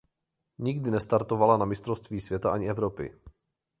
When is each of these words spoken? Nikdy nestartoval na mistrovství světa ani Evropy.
Nikdy 0.59 0.91
nestartoval 0.91 1.57
na 1.57 1.65
mistrovství 1.65 2.21
světa 2.21 2.51
ani 2.51 2.69
Evropy. 2.69 3.13